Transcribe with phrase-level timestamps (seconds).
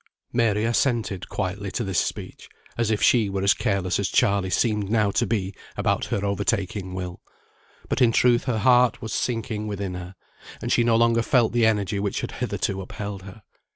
[0.33, 4.89] Mary assented quietly to this speech, as if she were as careless as Charley seemed
[4.89, 7.21] now to be about her overtaking Will;
[7.87, 10.15] but in truth her heart was sinking within her,
[10.59, 13.43] and she no longer felt the energy which had hitherto upheld her.